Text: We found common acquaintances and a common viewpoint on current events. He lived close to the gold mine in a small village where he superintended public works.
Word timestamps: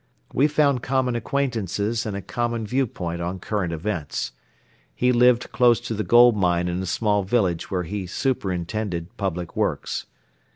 We 0.33 0.47
found 0.47 0.81
common 0.81 1.15
acquaintances 1.15 2.07
and 2.07 2.17
a 2.17 2.23
common 2.23 2.65
viewpoint 2.65 3.21
on 3.21 3.37
current 3.37 3.71
events. 3.71 4.31
He 4.95 5.11
lived 5.11 5.51
close 5.51 5.79
to 5.81 5.93
the 5.93 6.03
gold 6.03 6.35
mine 6.35 6.67
in 6.67 6.81
a 6.81 6.87
small 6.87 7.21
village 7.21 7.69
where 7.69 7.83
he 7.83 8.07
superintended 8.07 9.15
public 9.17 9.55
works. 9.55 10.07